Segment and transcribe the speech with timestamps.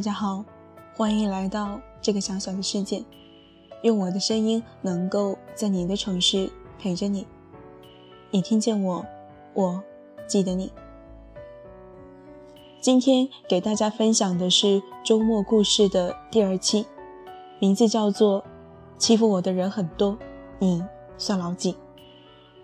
[0.00, 0.42] 大家好，
[0.96, 3.04] 欢迎来到这个小小的世界，
[3.82, 7.26] 用我的声音能够在你的城市陪着你。
[8.30, 9.04] 你听见我，
[9.52, 9.82] 我
[10.26, 10.72] 记得你。
[12.80, 16.86] 今天给大家分享的是周末故事的第二期，
[17.58, 18.40] 名字叫做
[18.96, 20.16] 《欺负我的人很多，
[20.60, 20.82] 你
[21.18, 21.74] 算老几》。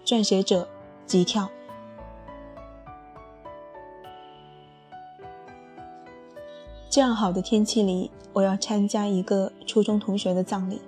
[0.07, 0.67] 撰写者：
[1.05, 1.51] 急跳。
[6.97, 10.81] 这样好的天气里，我要参加一个初中同学的葬礼。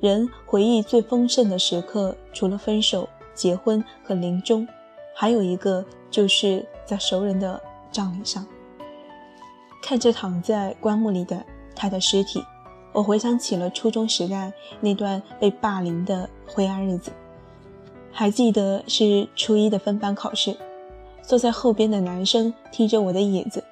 [0.00, 4.66] 人回忆最丰盛的时刻，除了分手、结婚和临终，
[5.14, 7.60] 还有一个就是在熟人的
[7.92, 8.46] 葬礼上，
[9.82, 11.44] 看着躺在棺木里的
[11.76, 12.42] 他的尸体，
[12.94, 17.12] 我回想起了初中时代那段被霸凌的灰暗日子。
[18.10, 20.56] 还记得是初一的分班考试，
[21.20, 23.62] 坐在后边的男生踢着我的椅子。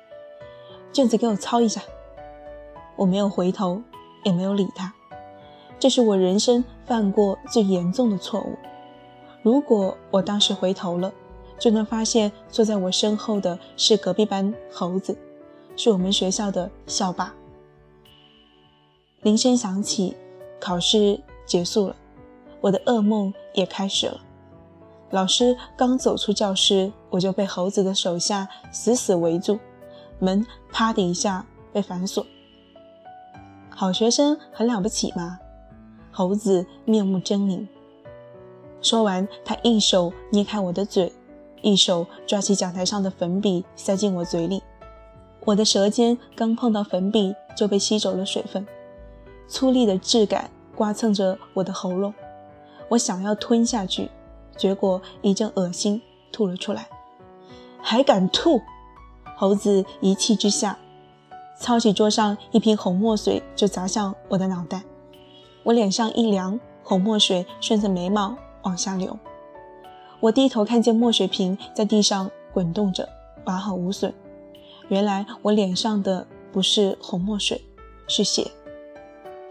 [0.97, 1.83] 卷子给我抄一下。
[2.97, 3.83] 我没有回头，
[4.25, 4.95] 也没有理他。
[5.79, 8.57] 这是我人生犯过最严重的错误。
[9.43, 11.13] 如果我当时回头了，
[11.59, 15.15] 就能发现坐在我身后的是隔壁班猴子，
[15.77, 17.35] 是我们学校的校霸。
[19.21, 20.17] 铃声响起，
[20.59, 21.97] 考试结束了，
[22.63, 24.19] 我的噩梦也开始了。
[25.11, 29.59] 老师刚走出教室，我就被猴子的手下死死围住。
[30.19, 32.25] 门啪的一下被反锁。
[33.71, 35.39] 好学生很了不起吗？
[36.11, 37.67] 猴子面目狰狞。
[38.81, 41.13] 说完，他一手捏开我的嘴，
[41.61, 44.63] 一手抓起讲台上的粉笔塞进我嘴里。
[45.45, 48.67] 我的舌尖刚碰到粉笔，就被吸走了水分，
[49.47, 52.15] 粗粝的质感刮蹭着我的喉咙。
[52.89, 54.11] 我想要吞下去，
[54.57, 56.01] 结果一阵恶心，
[56.33, 56.89] 吐了出来。
[57.81, 58.61] 还敢吐！
[59.37, 60.79] 猴子一气之下，
[61.61, 64.83] 抄起桌上一瓶红墨水就砸向我的脑袋。
[65.63, 69.19] 我脸上一凉，红墨水顺着眉毛往下流。
[70.21, 73.07] 我低头看见墨水瓶在地上滚动着，
[73.45, 74.15] 完好无损。
[74.89, 77.63] 原来我脸上的不是红墨水，
[78.09, 78.51] 是血。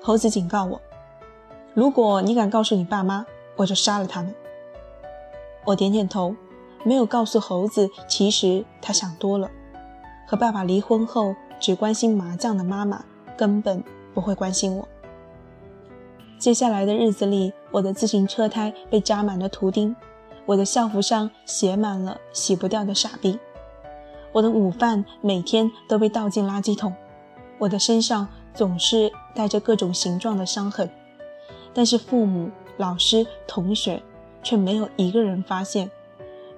[0.02, 0.82] 猴子警告我：
[1.76, 3.24] 如果你敢告诉你爸妈，
[3.56, 4.34] 我就杀了他们。
[5.64, 6.36] 我点点头，
[6.84, 9.52] 没有告诉猴子，其实他想多了。
[10.26, 13.04] 和爸爸离婚后，只关心麻将的妈妈
[13.38, 14.88] 根本不会关心我。
[16.38, 19.96] 接下来的日子里，我的自行车胎被扎满了图钉，
[20.46, 23.40] 我的校服上写满了洗不掉的傻逼，
[24.32, 26.94] 我的午饭每天都被倒进垃圾桶，
[27.58, 30.90] 我的身上总是带着各种形状的伤痕，
[31.74, 34.04] 但是父母、老师、同学
[34.44, 35.90] 却没有一个人发现，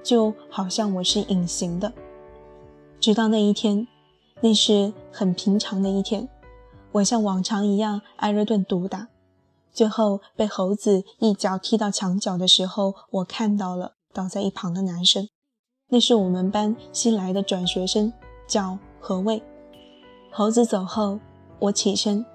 [0.01, 1.93] 就好像我是隐形的。
[2.99, 3.87] 直到那一天，
[4.41, 6.27] 那是很平常的一天，
[6.93, 9.07] 我像往常一样挨了顿毒打，
[9.71, 15.27] 最后被猴子一脚踢到墙角的时候，我看到了倒在一旁的男生，
[15.89, 18.11] 那是我们班新来的转学生，
[18.47, 19.41] 叫何卫。
[20.31, 21.19] 猴子走后，
[21.59, 22.25] 我起身，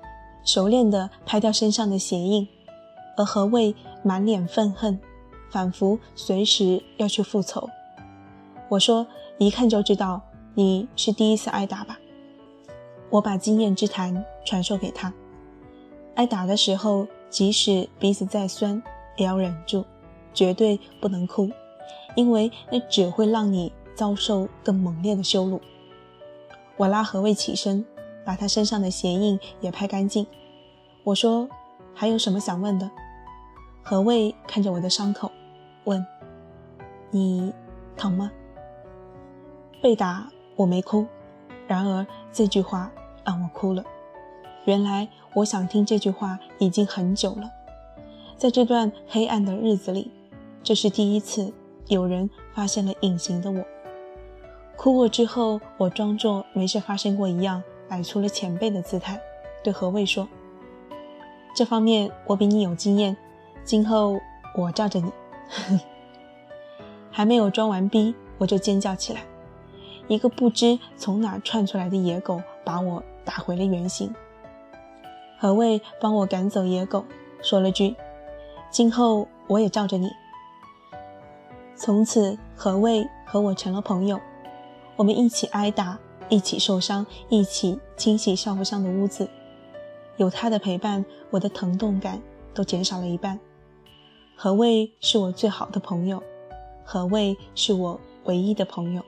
[0.45, 2.47] 熟练地拍掉身上的鞋印，
[3.17, 4.99] 而何卫满脸愤恨，
[5.51, 7.69] 仿佛随时要去复仇。
[8.71, 9.07] 我说，
[9.39, 10.23] 一看就知道。
[10.55, 11.99] 你是第一次挨打吧？
[13.09, 15.13] 我把经验之谈传授给他。
[16.15, 18.83] 挨打的时候，即使鼻子再酸，
[19.17, 19.85] 也要忍住，
[20.35, 21.51] 绝对不能哭，
[22.17, 25.59] 因为那只会让你遭受更猛烈的羞辱。
[26.77, 27.85] 我拉何卫起身，
[28.25, 30.27] 把他身上的鞋印也拍干净。
[31.05, 31.49] 我说
[31.95, 32.91] ：“还有什么想问的？”
[33.83, 35.31] 何卫看着我的伤口，
[35.85, 36.07] 问
[37.11, 37.53] ：“你
[37.97, 38.31] 疼吗？”
[39.83, 40.32] 被打。
[40.57, 41.07] 我没哭，
[41.67, 42.91] 然而这句话
[43.25, 43.85] 让我哭了。
[44.65, 47.51] 原来我想听这句话已经很久了。
[48.37, 50.11] 在这段黑暗的日子里，
[50.63, 51.53] 这是第一次
[51.89, 53.65] 有人发现了隐形的我。
[54.77, 59.21] 哭过之后，我装作没事发生过一样，摆出了前辈的姿态，
[59.63, 60.27] 对何卫说
[61.55, 63.17] ：“这方面我比你有经验，
[63.65, 64.19] 今后
[64.57, 65.13] 我罩着你。
[67.11, 69.23] ”还没有装完逼，我就尖叫起来。
[70.09, 74.15] 一个不知从哪窜出来的野狗把我打回了原形。
[75.39, 77.05] 何卫帮我赶走野狗，
[77.41, 77.97] 说了句
[78.71, 80.11] ：“今后我也罩着你。”
[81.75, 84.21] 从此，何卫和我成了朋友，
[84.97, 89.29] 我们一起挨打，一起受伤，一起清洗校服上的污渍。
[90.17, 92.21] 有他的陪伴，我的疼痛感
[92.55, 93.41] 都减少了一半。
[94.37, 96.23] 何卫是我最好的朋友，
[96.85, 99.03] 何卫是我唯一的朋友。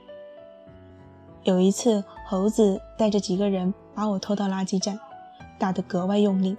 [1.45, 4.99] 有一次，猴子带着几个人把我拖到垃圾站，
[5.59, 6.57] 打得格外用力，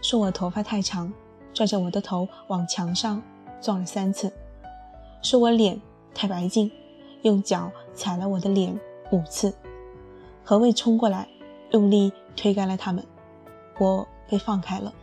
[0.00, 1.12] 说我头发太长，
[1.52, 3.20] 拽着我的头往墙上
[3.60, 4.32] 撞了三次，
[5.22, 5.82] 说我脸
[6.14, 6.70] 太白净，
[7.22, 8.78] 用脚踩了我的脸
[9.10, 9.52] 五次。
[10.44, 11.26] 何卫冲过来，
[11.72, 13.04] 用力推开了他们，
[13.80, 14.94] 我被放开了。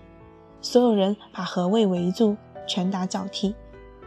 [0.62, 3.54] 所有人把何卫围住，拳打脚踢。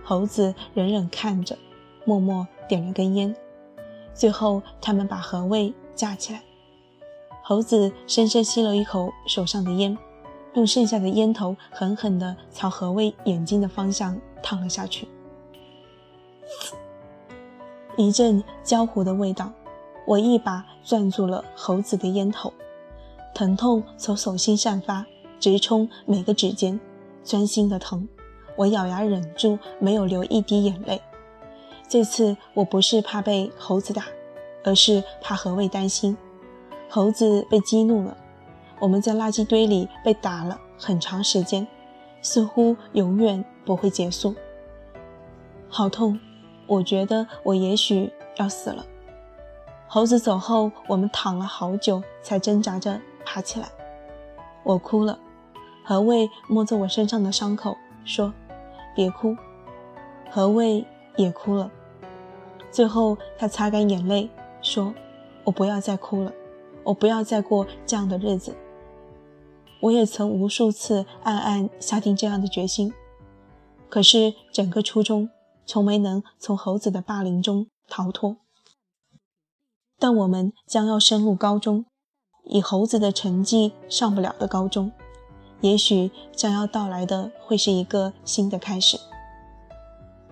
[0.02, 1.58] 猴子忍忍看着，
[2.06, 3.36] 默默点了根烟。
[4.14, 6.42] 最后，他们把何卫架起来。
[7.42, 9.96] 猴子深深吸了一口手上的烟，
[10.54, 15.08] 用剩下的烟头狠狠地朝何卫眼睛的方向烫了下去。
[17.96, 19.50] 一阵焦糊的味道，
[20.06, 22.52] 我一把攥住了猴子的烟头，
[23.34, 25.04] 疼痛从手心散发，
[25.40, 26.78] 直冲每个指尖，
[27.24, 28.08] 钻心的疼。
[28.56, 31.00] 我咬牙忍住，没有流一滴眼泪。
[31.92, 34.04] 这次我不是怕被猴子打，
[34.64, 36.16] 而是怕何卫担心。
[36.88, 38.16] 猴子被激怒了，
[38.80, 41.66] 我们在垃圾堆里被打了很长时间，
[42.22, 44.34] 似乎永远不会结束。
[45.68, 46.18] 好痛，
[46.66, 48.86] 我觉得我也许要死了。
[49.86, 53.68] 猴子走后，我们躺了好久，才挣扎着爬起来。
[54.62, 55.18] 我哭了，
[55.84, 58.32] 何卫摸着我身上的伤口说。
[58.96, 59.36] 别哭，
[60.30, 60.86] 何卫
[61.16, 61.70] 也哭了。
[62.72, 64.28] 最后，他擦干眼泪，
[64.62, 64.94] 说
[65.44, 66.32] ：“我不要再哭了，
[66.82, 68.56] 我不要再过这样的日子。”
[69.82, 72.94] 我也曾无数次暗暗下定这样的决心，
[73.88, 75.28] 可是整个初中
[75.66, 78.36] 从没能从猴子的霸凌中逃脱。
[79.98, 81.84] 但我们将要升入高中，
[82.44, 84.90] 以猴子的成绩上不了的高中。
[85.60, 88.98] 也许将要到来的会是一个新的开始。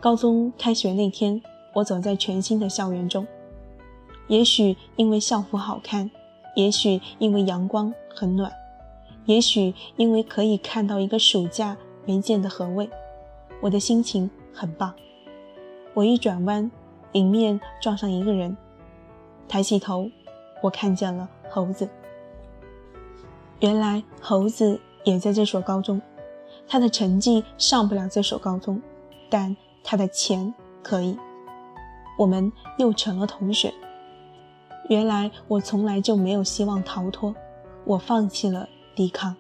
[0.01, 3.27] 高中开学那天，我走在全新的校园中。
[4.29, 6.11] 也许因为校服好看，
[6.55, 8.53] 也许因为阳光很暖，
[9.25, 12.89] 也许因为可以看到一个暑假没见的何卫，
[13.61, 14.95] 我的心情很棒。
[15.95, 16.71] 我一转弯，
[17.13, 18.57] 迎面撞上一个人，
[19.49, 20.11] 抬起头，
[20.63, 21.89] 我看见了猴子。
[23.61, 24.81] 原来猴子。
[25.03, 25.99] 也在这所高中，
[26.69, 28.83] 他的成绩上不了这所高中，
[29.31, 30.53] 但他的钱
[30.83, 31.17] 可以。
[32.21, 33.73] 我们又成了同学。
[34.91, 37.35] 原来我从来就没有希望逃脱，
[37.87, 39.35] 我放弃了抵抗。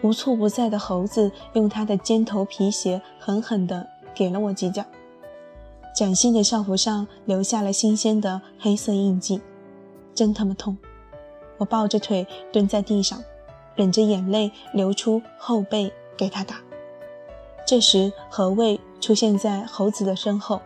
[0.00, 4.82] 无处不在的猴子用他的尖头皮鞋狠狠地给了我几脚，
[5.94, 9.42] 崭新的校服上留下了新鲜的黑色印记，
[10.14, 10.78] 真他妈痛！
[11.58, 13.22] 我抱着腿蹲在地上。
[13.76, 16.62] 忍着眼泪流出后背给他打。
[17.66, 20.62] 这时何卫出现在猴子的身后，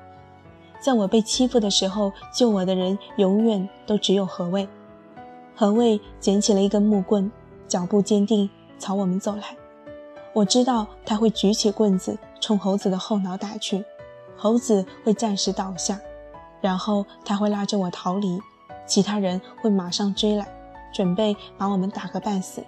[0.81, 4.69] 在我被欺负的时候，救我的人永远都只有何卫。
[5.55, 7.31] 何卫捡起了一根木棍，
[7.67, 8.49] 脚步坚定
[8.79, 9.57] 朝我们走来。
[10.33, 13.85] 我知道他会举起棍子冲猴子的后脑打去，
[14.37, 16.01] 猴子会暂时倒下，
[16.61, 18.41] 然后他会拉着我逃离，
[18.87, 20.47] 其他人会马上追来，
[20.93, 22.63] 准备把我们打个半死。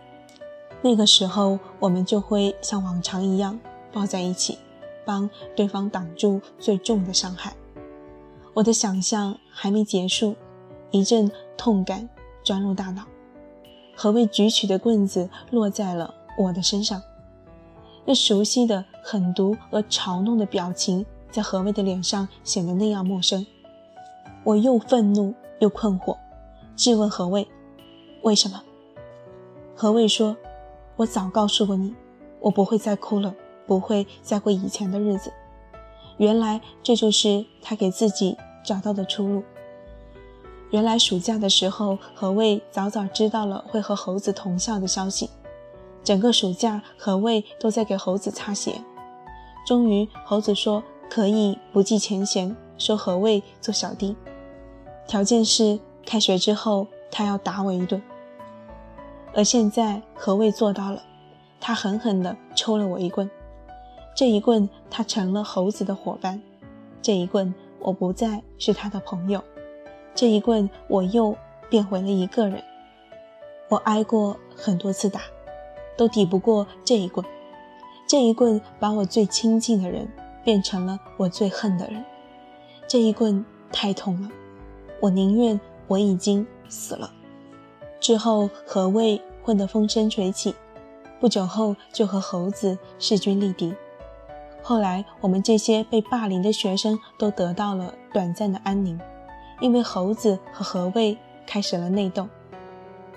[0.82, 3.60] 那个时候，我们就会像往常一样
[3.92, 4.58] 抱在一起，
[5.04, 7.54] 帮对方挡住最重的伤害。
[8.54, 10.34] 我的想象还没结束，
[10.90, 12.08] 一阵痛感
[12.42, 13.04] 钻入大脑。
[13.96, 17.02] 何卫举起的棍子落在了我的身上，
[18.04, 23.46] 那熟悉的狠毒而嘲弄的表情在何卫的脸上显得那样陌生。
[24.44, 26.16] 我又愤怒又困惑，
[26.76, 27.46] 质问何卫
[28.22, 28.62] ：“为什么？”
[29.76, 30.36] 何卫说。
[30.96, 31.94] 我早告诉过你，
[32.40, 33.34] 我不会再哭了，
[33.66, 35.32] 不会再过以前的日子。
[36.20, 39.42] 原来这就是他给自己找到的出路。
[40.68, 45.30] 原来暑假的时候，何卫早早知道了会和猴子同校的消息。
[46.04, 48.82] 整个暑假，何卫都在给猴子擦鞋。
[49.66, 54.14] 终于，猴子说可以不计前嫌，收何卫做小弟，
[55.08, 58.02] 条件是开学之后他要打我一顿。
[59.34, 61.02] 而现在何卫做到了，
[61.58, 63.30] 他狠狠地抽了我一棍，
[64.20, 66.42] 这一棍他成了猴子的伙伴，
[67.00, 69.42] 这一棍我不再是他的朋友，
[70.14, 71.34] 这一棍我又
[71.70, 72.62] 变回了一个人。
[73.70, 75.22] 我挨过很多次打，
[75.96, 77.24] 都抵不过这一棍，
[78.06, 80.06] 这一棍把我最亲近的人
[80.44, 82.04] 变成了我最恨的人，
[82.86, 84.28] 这一棍太痛了，
[85.00, 85.58] 我宁愿
[85.88, 87.10] 我已经死了。
[88.00, 90.54] 之后，何卫混得风生水起，
[91.18, 93.74] 不久后就和猴子势均力敌。
[94.62, 99.00] 后来，我们这些被霸凌的学生都得到了短暂的安宁，
[99.60, 102.28] 因为猴子和何卫开始了内斗。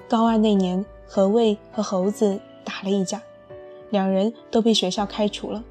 [0.09, 3.21] 高二那年，何卫和猴子打了一架，
[3.89, 5.63] 两人都被学校开除了。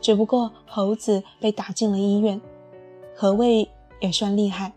[0.00, 2.40] 只不过猴子被打进了医院，
[3.16, 3.68] 何卫
[4.00, 4.74] 也算厉害，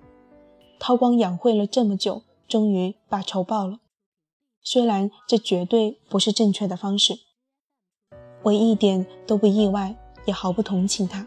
[0.79, 3.79] 韬光养晦了这么久，终于把仇报了。
[4.63, 7.19] 虽然这绝对不是正确的方式，
[8.43, 11.25] 我一点都不意外，也毫不同情他。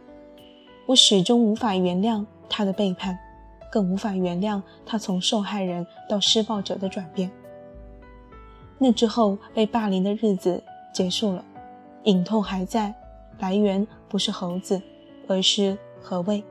[0.86, 3.18] 我始终无法原谅他的背叛，
[3.72, 7.30] 更无法原谅他从受害人到施暴者的转变。
[8.78, 11.44] 那之后被霸凌的日子结束了，
[12.02, 12.94] 隐痛还在，
[13.38, 14.82] 来源不是猴子，
[15.26, 16.44] 而是何卫。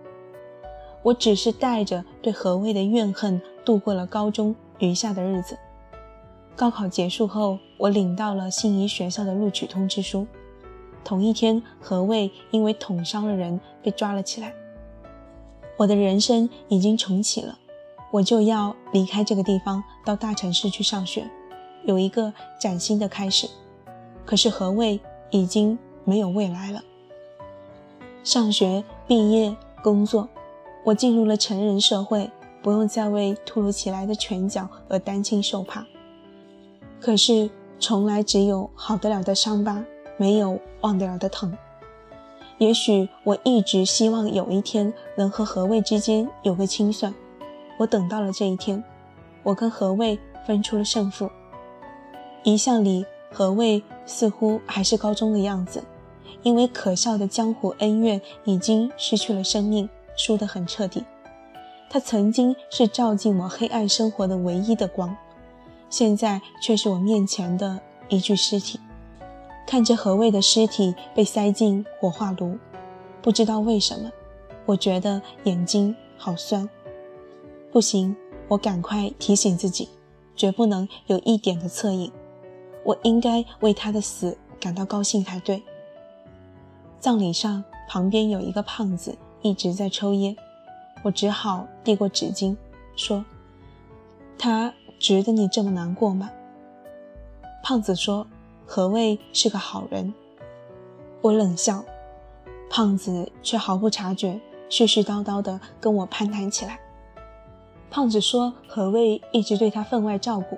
[1.04, 5.58] 我只是带着对何卫的怨恨度过了高中余下的日子。
[6.56, 10.26] 高考结束后，我领到了心仪学校的录取通知书。
[11.04, 14.54] 同一天，何卫因为捅伤了人被抓了起来。
[15.78, 17.58] 我的人生已经重启了，
[18.12, 21.30] 我就要离开这个地方，到大城市去上学。
[21.86, 23.50] 有一个崭新的开始，
[24.26, 25.00] 可是何谓
[25.32, 26.82] 已经没有未来了？
[28.24, 30.30] 上学、毕业、工作，
[30.86, 32.30] 我进入了成人社会，
[32.62, 35.86] 不用再为突如其来的拳脚而担惊受怕。
[37.02, 39.84] 可是，从来只有好得了的伤疤，
[40.18, 41.58] 没有忘得了的疼。
[42.60, 47.14] 也许我一直希望有一天能和何卫之间有个清算，
[47.78, 48.82] 我等到了这一天，
[49.42, 51.30] 我跟何卫分出了胜负。
[52.44, 55.84] 遗像里，何卫似乎还是高中的样子，
[56.44, 61.04] 因为可笑的江湖恩怨已经失去了生命，输得很彻底。
[61.90, 65.16] 他曾经是照进我黑暗生活的唯一的光，
[65.90, 67.80] 现在却是我面前的
[68.10, 68.80] 一具尸体。
[69.66, 72.58] 看着何卫的尸体被塞进火化炉，
[73.22, 74.12] 不知道为什么，
[74.66, 76.70] 我觉得眼睛好酸。
[77.72, 78.16] 不行，
[78.48, 79.90] 我赶快提醒自己，
[80.36, 82.12] 绝不能有一点的恻隐。
[82.84, 85.64] 我应该为他的死感到高兴才对。
[87.00, 90.36] 葬礼上，旁边有一个胖子一直在抽烟，
[91.02, 92.56] 我只好递过纸巾，
[92.96, 93.26] 说
[94.38, 96.30] ：“他值得你这么难过吗？”
[97.64, 98.28] 胖子说
[98.66, 100.14] ：“何谓是个好人？”
[101.22, 101.84] 我冷笑，
[102.70, 104.40] 胖子却毫不察觉，
[104.70, 106.80] 絮絮叨叨地跟我攀谈起来。
[107.90, 110.58] 胖子说：“何谓一直对他分外照顾。”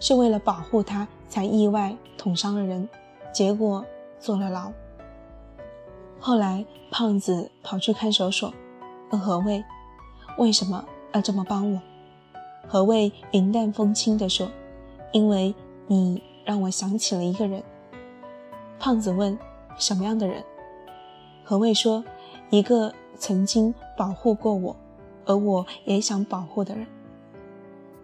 [0.00, 2.88] 是为了保护他，才意外捅伤了人，
[3.32, 3.84] 结果
[4.18, 4.72] 坐了牢。
[6.18, 8.52] 后来，胖子跑去看守所，
[9.10, 9.64] 问何卫
[10.36, 11.80] ：“为什么要这么帮我？”
[12.66, 14.48] 何卫云淡风轻地说
[15.12, 15.54] ：“因为
[15.86, 17.62] 你让我想起了一个人。”
[18.78, 19.38] 胖子问
[19.78, 20.44] ：“什么样的人？”
[21.44, 22.04] 何卫说
[22.50, 24.76] ：“一个曾经保护过我，
[25.24, 26.86] 而我也想保护的人。”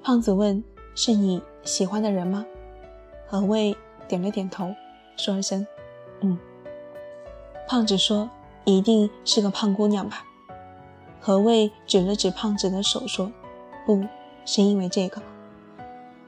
[0.03, 0.63] 胖子问
[0.95, 2.47] ：“是你？”喜欢的人吗？
[3.27, 3.77] 何卫
[4.09, 4.75] 点了点头，
[5.17, 5.67] 说了声
[6.23, 6.39] “嗯”。
[7.69, 8.31] 胖子说
[8.65, 10.25] ：“一定是个胖姑娘吧？”
[11.21, 13.31] 何卫指了指胖子的手说
[13.85, 14.03] ：“不
[14.47, 15.21] 是因为这个。”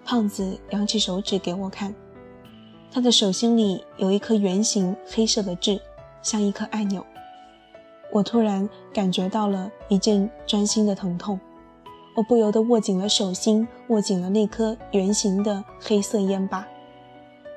[0.05, 1.95] 胖子扬起手指给我看，
[2.95, 5.81] 他的手心里有一颗圆形黑色的痣，
[6.21, 7.03] 像一颗按钮。
[8.13, 11.41] 我突然感觉到了一阵钻心的疼痛。
[12.15, 16.69] 我不由得握紧了手心，握紧了那颗圆形的黑色烟疤。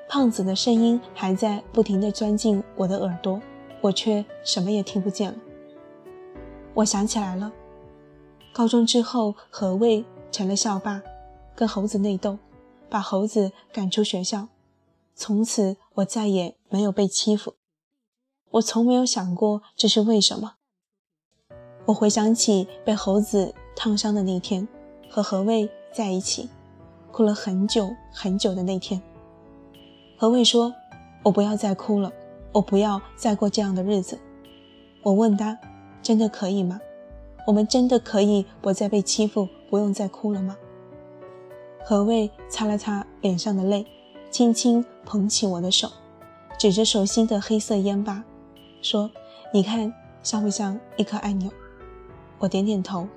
[0.08, 3.42] 胖子的声音还在不停地钻进我的耳朵，
[3.82, 5.38] 我却什么也听不见了。
[6.76, 7.52] 我想起来了，
[8.54, 11.02] 高中之后，何卫成了校霸，
[11.54, 12.38] 跟猴子内斗，
[12.90, 14.48] 把猴子赶出学校。
[15.16, 17.56] 从此，我再也没有被欺负。
[18.52, 20.56] 我从没有想过这是为什么。
[21.86, 23.56] 我回想起被猴子。
[23.78, 24.66] 烫伤的那天，
[25.10, 26.50] 和何卫在一起，
[27.12, 29.02] 哭了很久很久的那天。
[30.18, 30.74] 何卫说
[31.24, 32.10] ：“我不要再哭了，
[32.54, 34.18] 我不要再过这样的日子。”
[35.04, 35.60] 我问他
[36.02, 36.80] ：“真的可以吗？
[37.46, 40.56] 我们真的可以不再被欺负，不用再哭了吗？”
[41.84, 43.86] 何卫擦了擦脸上的泪，
[44.30, 45.90] 轻轻捧起我的手，
[46.58, 48.24] 指着手心的黑色烟疤，
[48.82, 49.10] 说
[49.54, 51.50] ：“你看像不像一颗按钮？”
[52.40, 53.08] 我点点头。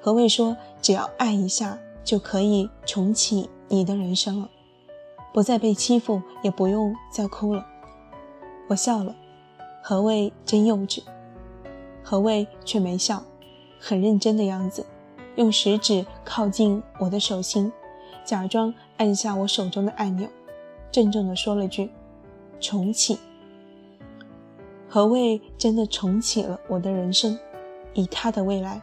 [0.00, 4.48] 何谓说只要按一下就可以重启你的人生了，
[5.34, 7.66] 不再被欺负，也不用再哭了。
[8.68, 9.16] 我笑了，
[9.82, 11.02] 何谓真幼稚？
[12.04, 13.22] 何谓却没笑，
[13.80, 14.86] 很认真的样子，
[15.34, 17.72] 用食指靠近我的手心，
[18.24, 20.28] 假装按下我手中的按钮，
[20.92, 21.90] 郑重地说了句
[22.60, 23.18] ：“重启。”
[24.88, 27.38] 何谓真的重启了我的人生，
[27.94, 28.80] 以他的未来。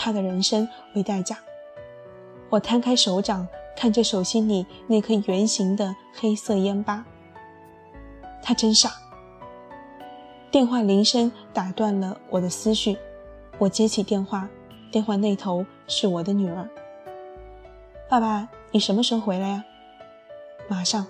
[0.00, 1.36] 他的人生为代价，
[2.50, 7.04] 我摊开手掌，看着手心里那颗圆形的黑色烟疤。
[8.40, 8.92] 他真傻。
[10.52, 12.96] 电话铃声打断了我的思绪，
[13.58, 14.48] 我接起电话，
[14.92, 16.70] 电话那头是我的女儿。
[18.08, 19.64] 爸爸，你什么时候回来呀？
[20.68, 21.06] 马上。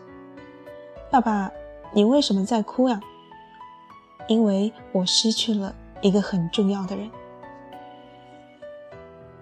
[1.11, 1.50] 爸爸，
[1.93, 3.00] 你为什么在哭呀？
[4.29, 7.11] 因为我失去了一个很重要的人。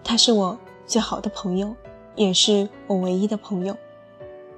[0.03, 0.57] 他是我
[0.87, 1.75] 最好的朋友，
[2.15, 3.77] 也是我唯一的朋友。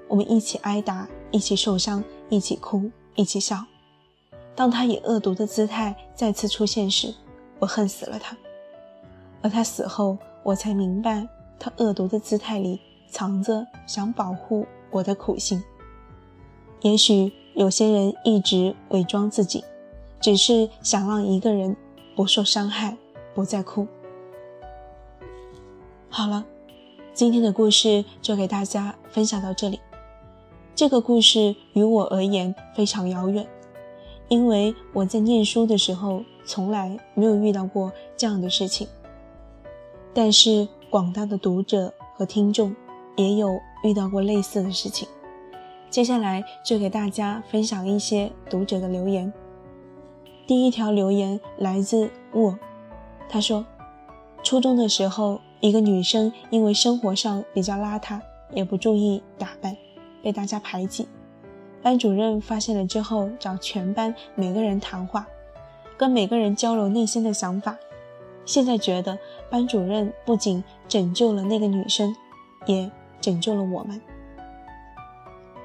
[0.06, 3.64] 我们一起挨打，一起受伤，一起哭，一起笑。
[4.54, 7.14] 当他以恶毒的姿态再次出现时，
[7.58, 8.36] 我恨死了他。
[9.40, 11.26] 而他死后，我才明白，
[11.58, 15.62] 他恶毒的姿态里藏着想保护我的苦心。
[16.82, 19.64] 也许有些人一直伪装自己，
[20.20, 21.76] 只是想让一个人
[22.14, 22.96] 不受伤害，
[23.34, 23.86] 不再哭。
[26.08, 26.44] 好了，
[27.12, 29.80] 今天的故事就给大家分享到这里。
[30.74, 33.46] 这个故事于我而言非常遥远。
[34.28, 38.86] 因为我在念书的时候从来没有遇到过这样的事情，
[40.12, 42.76] 但是广大的读者和听众
[43.18, 45.06] 也有遇到过类似的事情。
[45.90, 49.30] 接下来就给大家分享一些读者的留言。
[50.46, 52.58] 第一条留言来自我，
[53.28, 53.66] 他说：
[54.42, 58.20] 初中的时候，一个女生因为生活上比较邋遢，
[58.54, 59.76] 也不注意打扮，
[60.22, 61.06] 被大家排挤。
[61.82, 65.26] 班主任发现了之后，找全班每个人谈话，
[65.96, 67.76] 跟每个人交流内心的想法。
[68.44, 69.18] 现在觉得
[69.50, 72.14] 班主任不仅拯救了那个女生，
[72.66, 74.00] 也拯救了我们。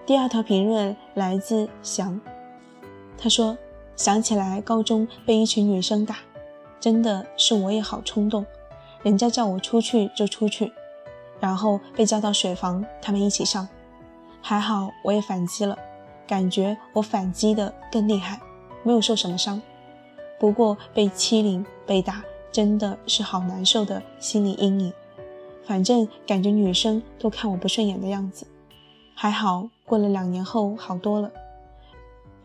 [0.05, 2.19] 第二条评论来自翔，
[3.17, 3.57] 他说
[3.95, 6.17] ：“想起来高中被一群女生打，
[6.79, 8.45] 真的是我也好冲动，
[9.03, 10.71] 人家叫我出去就出去，
[11.39, 13.67] 然后被叫到水房，他们一起上，
[14.41, 15.77] 还好我也反击了。”
[16.25, 18.39] 感觉我反击的更厉害，
[18.81, 19.61] 没有受什么伤。
[20.39, 24.93] 不过被欺凌、被打，真的是好难受的心理阴影。
[25.65, 28.47] 反正感觉女生都看我不顺眼的样子。
[29.15, 31.32] 还好过了两年后好多了。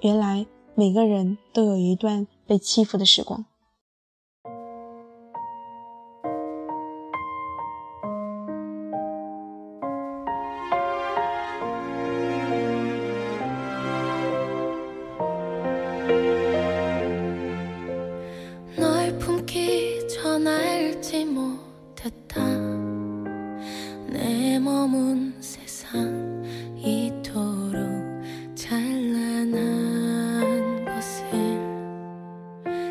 [0.01, 3.45] 原来每个人都有一段被欺负的时光。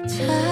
[0.08, 0.47] 才